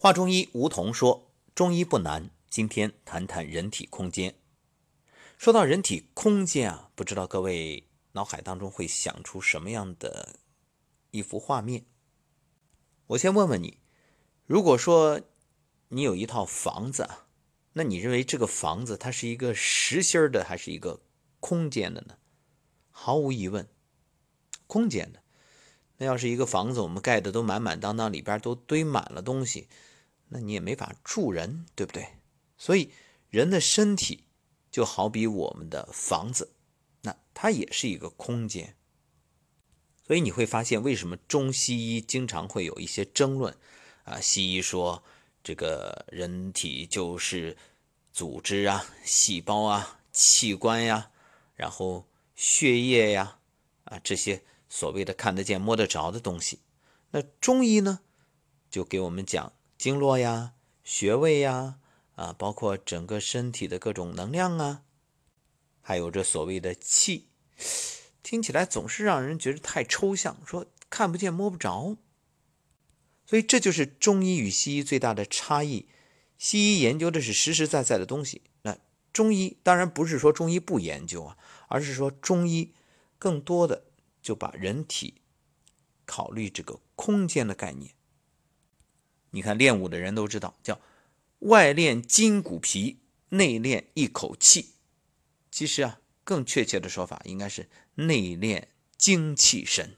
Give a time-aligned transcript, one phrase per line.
[0.00, 4.36] 华中医吴桐说：“中医不难，今天谈谈人体空间。
[5.36, 10.36] 说到人体空间啊，不知道各位脑海当中会想出什么样的
[11.10, 11.84] 一幅画面？
[13.08, 13.80] 我先问问你，
[14.46, 15.20] 如果说
[15.88, 17.26] 你有一套房子啊，
[17.72, 21.02] 那你认为这个房子它是一个实心的，还是一个
[21.40, 22.18] 空间的呢？
[22.92, 23.68] 毫无疑问，
[24.68, 25.24] 空间的。
[25.96, 29.66] 那要是一个房子，我们盖的都满满当当，里边都堆满了东西。”
[30.28, 32.06] 那你也没法住人，对不对？
[32.56, 32.90] 所以
[33.30, 34.24] 人的身体
[34.70, 36.52] 就好比我们的房子，
[37.02, 38.76] 那它也是一个空间。
[40.06, 43.56] 所以你会发现，为什么中西医经常会有一些争论
[44.04, 44.20] 啊？
[44.20, 45.02] 西医说
[45.42, 47.56] 这个人体就是
[48.12, 51.10] 组织啊、细胞啊、器官呀，
[51.54, 53.38] 然后血液呀
[53.84, 56.60] 啊这些所谓的看得见、摸得着的东西。
[57.10, 58.00] 那中医呢，
[58.70, 59.52] 就给我们讲。
[59.78, 61.78] 经络呀，穴位呀，
[62.16, 64.82] 啊，包括整个身体的各种能量啊，
[65.80, 67.28] 还有这所谓的气，
[68.24, 71.96] 听起来总是让人觉得太抽象，说看不见摸不着。
[73.24, 75.88] 所以这就是中医与西医最大的差异。
[76.38, 78.76] 西医研究的是实实在在的东西，那
[79.12, 82.72] 中医当然不是说中医不研究啊，而是说中医
[83.16, 83.84] 更多的
[84.20, 85.20] 就把人体
[86.04, 87.92] 考虑这个空间的概念。
[89.30, 90.80] 你看练武的人都知道，叫
[91.40, 94.74] 外练筋骨皮，内练一口气。
[95.50, 99.96] 其实啊，更确切的说法应该是内练精气神。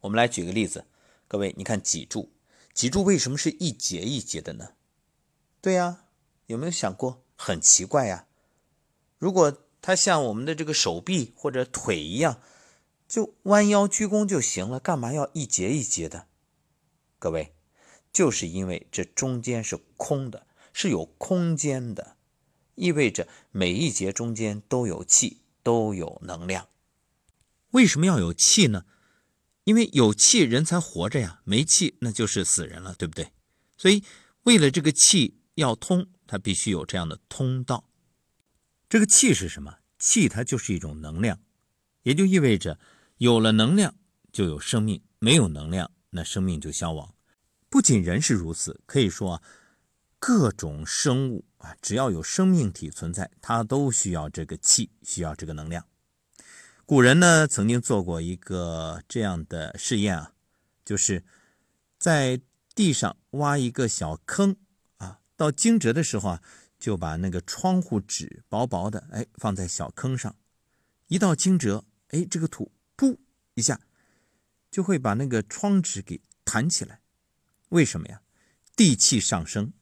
[0.00, 0.86] 我们来举个例子，
[1.28, 2.32] 各位，你看脊柱，
[2.72, 4.70] 脊柱为什么是一节一节的呢？
[5.60, 6.04] 对呀，
[6.46, 7.24] 有没有想过？
[7.36, 8.26] 很奇怪呀。
[9.18, 12.40] 如果它像我们的这个手臂或者腿一样，
[13.06, 16.26] 就弯腰鞠躬就行了，干嘛要一节一节的？
[17.18, 17.54] 各位。
[18.12, 22.16] 就是因为这中间是空的，是有空间的，
[22.74, 26.68] 意味着每一节中间都有气，都有能量。
[27.70, 28.84] 为什么要有气呢？
[29.64, 33.32] 因为有气人才活着呀，没气那就是死人了，对不对？
[33.76, 34.02] 所以
[34.42, 37.88] 为了这个气要通，它必须有这样的通道。
[38.88, 39.76] 这个气是什么？
[39.98, 41.38] 气它就是一种能量，
[42.02, 42.80] 也就意味着
[43.18, 43.94] 有了能量
[44.32, 47.14] 就有生命，没有能量那生命就消亡。
[47.70, 49.42] 不仅人是如此，可以说啊，
[50.18, 55.86] 各种生物啊，只要有生命体存在，它都需要这个气，需要这个能量。
[56.84, 60.32] 古人呢，曾经做过一个这样的试验啊，
[60.84, 61.22] 就是
[61.96, 62.40] 在
[62.74, 64.56] 地上挖一个小坑
[64.96, 66.42] 啊，到惊蛰的时候啊，
[66.76, 70.34] 就把那个窗户纸薄薄的哎放在小坑上，
[71.06, 73.16] 一到惊蛰，哎，这个土噗
[73.54, 73.80] 一下
[74.72, 77.00] 就会把那个窗纸给弹起来。
[77.70, 78.22] 为什么呀？
[78.76, 79.72] 地气上升，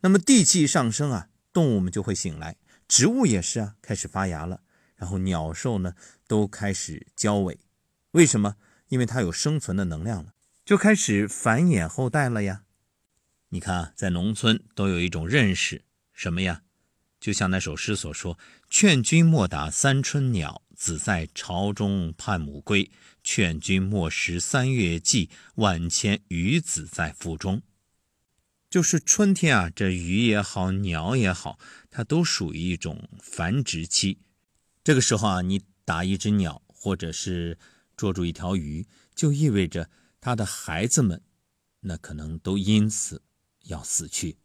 [0.00, 2.56] 那么地气上升啊，动物们就会醒来，
[2.86, 4.62] 植物也是啊，开始发芽了，
[4.96, 5.94] 然后鸟兽呢
[6.26, 7.58] 都开始交尾。
[8.10, 8.56] 为什么？
[8.88, 10.34] 因为它有生存的能量了，
[10.64, 12.64] 就开始繁衍后代了呀。
[13.50, 16.62] 你看啊，在农村都有一种认识，什么呀？
[17.20, 18.38] 就像那首诗所说
[18.70, 22.90] ：“劝君莫打三春鸟，子在巢中盼母归。”
[23.22, 27.60] 劝君莫食三月季，万千鱼子在腹中。
[28.70, 31.58] 就是春天啊，这鱼也好，鸟也好，
[31.90, 34.20] 它都属于一种繁殖期。
[34.82, 37.58] 这个时候啊，你打一只鸟，或者是
[37.98, 39.90] 捉住一条鱼，就意味着
[40.22, 41.22] 它的孩子们，
[41.80, 43.20] 那可能都因此
[43.64, 44.38] 要死去。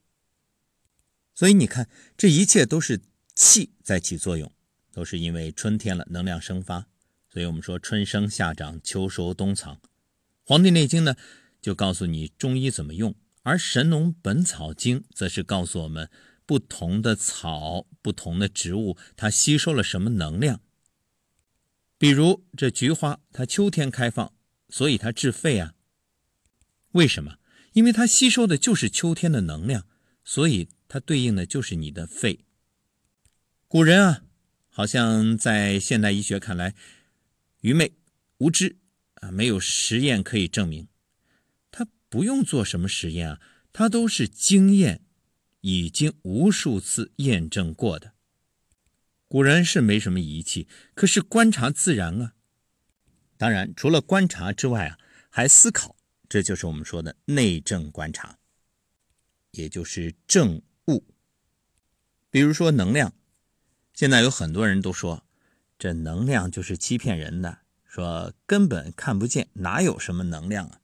[1.33, 3.01] 所以你看，这一切都是
[3.33, 4.51] 气在起作用，
[4.93, 6.87] 都是因为春天了，能量生发。
[7.29, 9.75] 所以我们说春生夏长秋收冬藏，
[10.45, 11.15] 《黄帝内经》呢
[11.59, 16.09] 就告诉你中医怎么用，而《神农本草经》则是告诉我们
[16.45, 20.61] 不同的草、不同的植物它吸收了什么能量。
[21.97, 24.33] 比如这菊花，它秋天开放，
[24.69, 25.73] 所以它治肺啊。
[26.91, 27.37] 为什么？
[27.71, 29.87] 因为它吸收的就是秋天的能量，
[30.23, 32.45] 所以它对应的就是你的肺。
[33.67, 34.23] 古人啊，
[34.75, 36.73] 好像在现代医学看来。
[37.61, 37.93] 愚昧
[38.39, 38.77] 无知
[39.13, 40.87] 啊，没有实验可以证明，
[41.71, 43.41] 他不用做什么实验啊，
[43.71, 45.01] 他都是经验
[45.61, 48.13] 已经无数次验证过的。
[49.27, 52.33] 古人是没什么仪器，可是观察自然啊。
[53.37, 54.97] 当然，除了观察之外啊，
[55.29, 55.95] 还思考，
[56.27, 58.39] 这就是我们说的内证观察，
[59.51, 61.05] 也就是证物。
[62.29, 63.13] 比如说能量，
[63.93, 65.23] 现在有很多人都说。
[65.79, 70.79] 这能量就是欺骗人的，说根本看不见，哪有什么能量啊？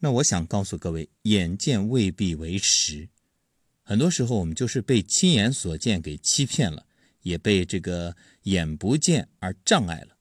[0.00, 3.08] 那我想告诉各位，眼见未必为实，
[3.84, 6.86] 很多时候我们就是被亲眼所见给欺骗了，
[7.22, 10.16] 也被这个眼不见而障碍了。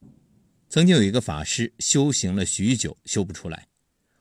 [0.69, 3.67] 曾经有一个法师修行了许久，修不出来，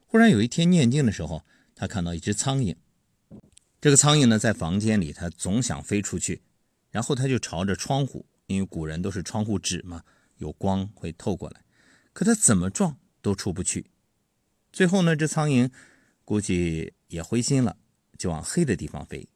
[0.07, 1.45] 忽然有一天念经的时候，
[1.75, 2.75] 他看到一只苍蝇。
[3.83, 6.41] 这个苍蝇呢，在房间里，它总想飞出去，
[6.93, 10.05] 然后他就朝着窗户，因为古人都是窗户纸嘛，
[10.37, 11.65] 有光会透过来，
[12.13, 13.91] 可他怎么撞都出不去。
[14.71, 15.69] 最后呢，这苍蝇
[16.25, 17.77] 估计也灰心了，
[18.17, 19.29] 就往黑的地方飞。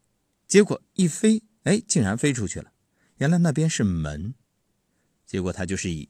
[0.47, 2.70] 结果一飞，哎，竟然飞出去了。
[3.17, 4.35] 原来那边是门。
[5.26, 6.09] 结果他就是以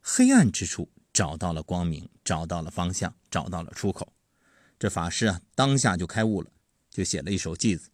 [0.00, 4.12] 黑暗之处找到了光明，找到了方向，找到了出口。
[4.78, 6.50] 这法师啊，当下就开悟了，
[6.90, 7.88] 就写了一首偈子：“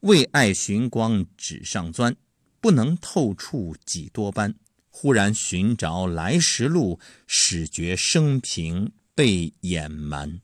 [0.00, 2.16] 为爱寻光纸上钻，
[2.62, 4.54] 不能透处几多般。
[4.88, 10.40] 忽然寻着来时路，始觉生平。”被掩瞒，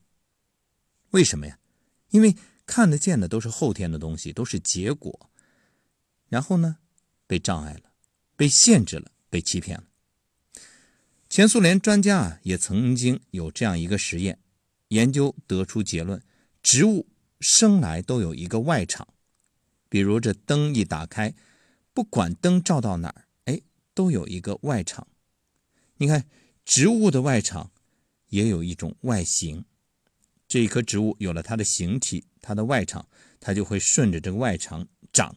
[1.12, 1.59] 为什么呀？
[2.11, 2.37] 因为
[2.67, 5.31] 看得见的都是后天的东西，都是结果。
[6.29, 6.76] 然后呢，
[7.26, 7.85] 被障碍了，
[8.37, 9.85] 被限制了，被欺骗了。
[11.31, 14.38] 前苏联专家啊，也曾经有这样一个实验，
[14.88, 16.23] 研究得出结论：
[16.62, 17.09] 植物
[17.41, 19.09] 生来都有一个外场。
[19.88, 21.35] 比如这灯一打开，
[21.99, 23.61] 不管灯照到哪儿，哎，
[23.93, 25.09] 都有一个外场。
[25.97, 26.29] 你看
[26.65, 27.73] 植物的外场。
[28.29, 29.65] 也有一种外形，
[30.47, 33.09] 这一棵植物有了它的形体，它的外场，
[33.41, 35.35] 它就会顺着这个外场长，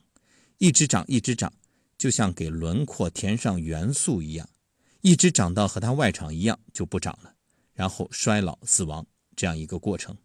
[0.58, 1.52] 一直长，一直长，
[1.98, 4.50] 就像给轮廓填上元素一样，
[5.00, 7.34] 一直长到和它外场一样就不长了，
[7.74, 10.18] 然后衰老死亡这样一个过程。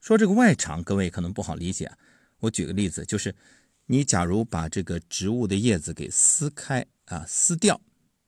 [0.00, 1.92] 说这个外场，各位可能不好理解，
[2.38, 3.36] 我举个例子，就是
[3.86, 7.80] 你假如把这个植物的叶子给撕开啊，撕掉，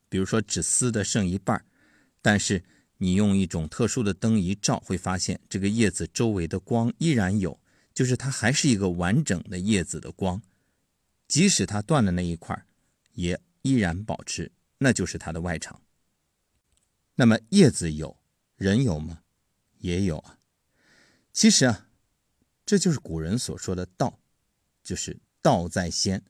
[0.08, 1.64] 比如说只撕的剩一半，
[2.20, 2.64] 但是。
[2.98, 7.60] 你用一种特殊的灯一照，会发现这个叶子周围的光依然有，
[7.92, 10.40] 就是它还是一个完整的叶子的光，
[11.28, 12.64] 即使它断了那一块，
[13.12, 15.82] 也依然保持，那就是它的外场。
[17.16, 18.16] 那么叶子有，
[18.56, 19.20] 人有吗？
[19.76, 20.38] 也有啊。
[21.34, 21.90] 其实啊，
[22.64, 24.18] 这就是古人所说的道，
[24.82, 26.24] 就是道在先，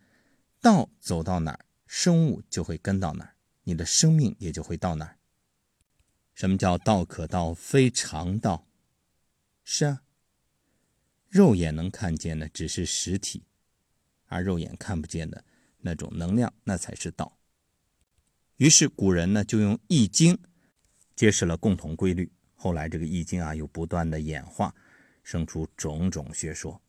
[0.61, 5.17] 道走到哪儿，生物就会跟到哪儿，你的生命也就会到哪儿。
[6.35, 8.67] 什么叫道可道非常道？
[9.65, 10.03] 是啊，
[11.31, 13.45] 肉眼能看见的只是实体，
[14.27, 15.43] 而肉眼看不见的
[15.79, 17.39] 那种能量，那才是道。
[18.57, 20.35] 于是古人呢就用《易经》
[21.15, 22.31] 揭示了共同规律。
[22.55, 24.75] 后来这个《易经》啊又不断的演化，
[25.23, 26.83] 生出种种学说。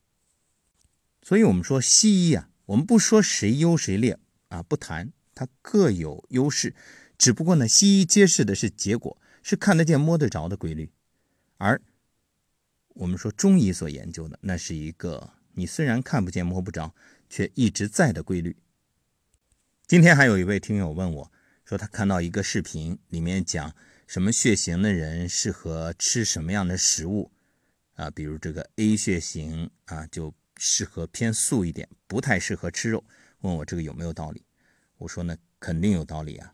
[1.28, 6.74] 所以我们说西医啊，我们不说谁优谁劣啊，不谈，它各有优势。
[7.18, 9.18] 只不过呢，西医揭示的是结果。
[9.44, 10.90] 是看得见、摸得着的规律，
[11.58, 11.82] 而
[12.90, 16.96] 我们说中医所研究的，那是一个你虽然看不见、摸不着，
[17.30, 18.56] 却一直在的规律。
[19.86, 21.32] 今天还有一位听友问我，
[21.66, 23.76] 说他看到一个视频，里面讲
[24.08, 27.32] 什么血型的人适合吃什么样的食物
[27.96, 28.10] 啊？
[28.10, 33.04] 比如这个 A 血型啊，就适合偏素一点，不太适合吃肉。
[33.42, 34.44] 问我这个有没有道理？
[34.98, 36.54] 我说呢，肯定有道理啊。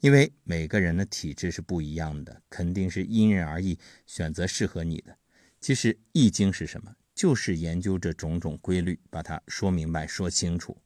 [0.00, 5.16] 因为每个人的体质是不一样的，肯定是因人而异，选择适合你的。
[5.60, 6.94] 其实《易经》是什么？
[7.14, 10.76] 就是研究这种种规律，把它说明白、说清楚。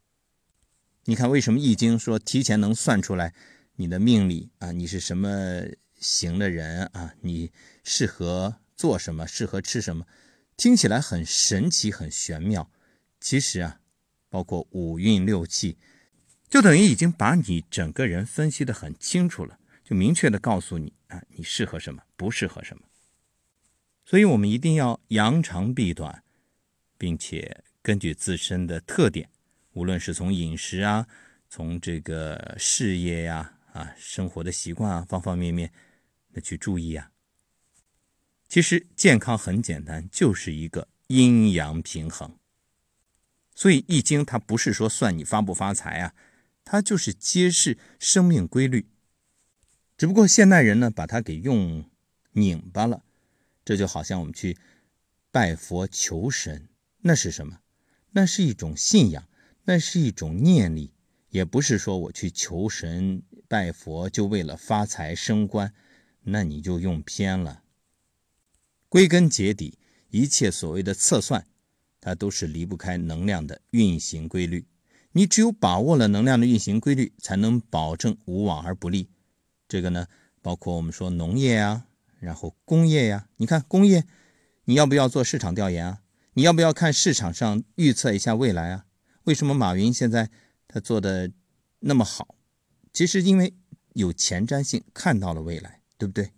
[1.07, 3.35] 你看，为什么《易经》说提前能算出来
[3.75, 4.71] 你的命理啊？
[4.71, 5.65] 你是什么
[5.99, 7.15] 型的人啊？
[7.23, 7.51] 你
[7.83, 9.27] 适合做什么？
[9.27, 10.07] 适合吃什么？
[10.59, 12.71] 听起来很神奇、很玄妙。
[13.21, 13.81] 其实啊，
[14.29, 15.79] 包括五运六气。
[16.51, 22.83] 就等于已经把你整个人分析的很清楚了，就明确的告诉你啊，你适合什么，不适合什么。
[24.05, 26.25] 所以，我们一定要扬长避短，
[26.97, 29.31] 并且根据自身的特点，
[29.75, 31.07] 无论是从饮食啊，
[31.49, 35.71] 从这个事业呀，啊，生活的习惯啊，方方面面
[36.33, 37.13] 那去注意啊。
[38.59, 42.37] 其实健康很简单，就是一个阴阳平衡。
[43.55, 46.13] 所以《易经》它不是说算你发不发财啊。
[46.65, 48.89] 它就是揭示生命规律，
[49.97, 51.89] 只不过现代人呢把它给用
[52.33, 53.05] 拧巴了。
[53.65, 54.59] 这就好像我们去
[55.31, 56.69] 拜佛求神，
[57.03, 57.61] 那是什么？
[58.11, 59.29] 那是一种信仰，
[59.67, 60.93] 那是一种念力，
[61.29, 65.73] 也不是说我去求神拜佛就为了发财升官，
[66.23, 67.63] 那你就用偏了。
[68.89, 69.79] 归根结底，
[70.11, 71.47] 一切所谓的测算，
[72.01, 74.67] 它都是离不开能量的运行规律。
[75.13, 79.11] 你只有把握了能量的运行规律，才能保证无往而不利。
[79.69, 80.07] 这个呢，
[80.41, 81.87] 包括我们说农业啊，
[82.19, 84.05] 然后工业呀，你看工业，
[84.65, 86.03] 你要不要做市场调研啊？
[86.35, 88.87] 你要不要看市场上预测一下未来啊？
[89.25, 90.31] 为什么马云现在
[90.67, 91.31] 他做的
[91.81, 92.37] 那么好？
[92.93, 93.55] 其实因为
[93.93, 96.31] 有前瞻性，看到了未来，对不对？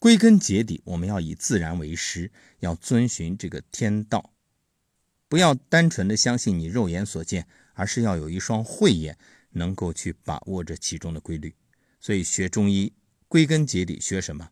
[0.00, 4.32] 归根结底，我们要以自然为师，要遵循这个天道，
[5.28, 9.18] 不要单纯的相信你肉眼所见，而是要有一双慧眼，
[9.50, 11.54] 能够去把握这其中的规律。
[12.00, 12.94] 所以学中医，
[13.28, 14.48] 归根结底学什么？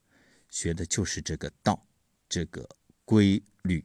[0.50, 1.86] 学的就是这个道，
[2.28, 2.68] 这个
[3.06, 3.82] 规律。